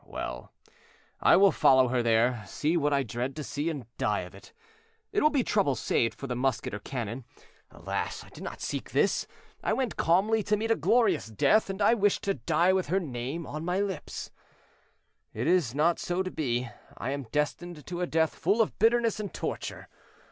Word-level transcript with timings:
Well, 0.03 0.51
I 1.19 1.35
will 1.35 1.51
follow 1.51 1.89
her 1.89 2.01
there, 2.01 2.43
see 2.47 2.75
what 2.75 2.91
I 2.91 3.03
dread 3.03 3.35
to 3.35 3.43
see, 3.43 3.69
and 3.69 3.85
die 3.97 4.21
of 4.21 4.33
it; 4.33 4.51
it 5.11 5.21
will 5.21 5.29
be 5.29 5.43
trouble 5.43 5.75
saved 5.75 6.15
for 6.15 6.25
the 6.25 6.35
musket 6.35 6.73
or 6.73 6.79
cannon. 6.79 7.23
Alas! 7.69 8.23
I 8.23 8.29
did 8.29 8.43
not 8.43 8.61
seek 8.61 8.89
this; 8.93 9.27
I 9.63 9.73
went 9.73 9.97
calmly 9.97 10.41
to 10.41 10.57
meet 10.57 10.71
a 10.71 10.75
glorious 10.75 11.27
death, 11.27 11.69
and 11.69 11.83
I 11.83 11.93
wished 11.93 12.23
to 12.23 12.33
die 12.33 12.73
with 12.73 12.87
her 12.87 12.99
name 12.99 13.45
on 13.45 13.63
my 13.63 13.79
lips. 13.79 14.31
It 15.35 15.45
is 15.45 15.75
not 15.75 15.99
so 15.99 16.23
to 16.23 16.31
be; 16.31 16.67
I 16.97 17.11
am 17.11 17.27
destined 17.31 17.85
to 17.85 18.01
a 18.01 18.07
death 18.07 18.33
full 18.33 18.59
of 18.59 18.79
bitterness 18.79 19.19
and 19.19 19.31
torture. 19.31 19.87